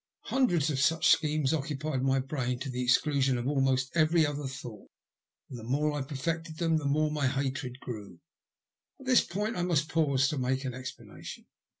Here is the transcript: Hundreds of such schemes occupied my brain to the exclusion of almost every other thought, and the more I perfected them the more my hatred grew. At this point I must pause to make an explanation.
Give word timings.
Hundreds 0.33 0.71
of 0.71 0.79
such 0.79 1.07
schemes 1.11 1.53
occupied 1.53 2.01
my 2.01 2.17
brain 2.17 2.57
to 2.57 2.71
the 2.71 2.81
exclusion 2.81 3.37
of 3.37 3.47
almost 3.47 3.91
every 3.95 4.25
other 4.25 4.47
thought, 4.47 4.89
and 5.47 5.59
the 5.59 5.63
more 5.63 5.91
I 5.91 6.01
perfected 6.01 6.57
them 6.57 6.77
the 6.77 6.85
more 6.85 7.11
my 7.11 7.27
hatred 7.27 7.79
grew. 7.81 8.19
At 8.99 9.05
this 9.05 9.21
point 9.23 9.55
I 9.57 9.61
must 9.61 9.89
pause 9.89 10.27
to 10.29 10.39
make 10.39 10.65
an 10.65 10.73
explanation. 10.73 11.45